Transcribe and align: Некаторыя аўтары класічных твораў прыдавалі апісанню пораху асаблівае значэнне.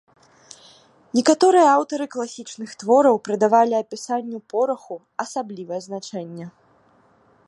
Некаторыя 1.17 1.67
аўтары 1.77 2.05
класічных 2.15 2.69
твораў 2.83 3.15
прыдавалі 3.29 3.73
апісанню 3.83 4.39
пораху 4.55 4.95
асаблівае 5.25 5.81
значэнне. 5.87 6.45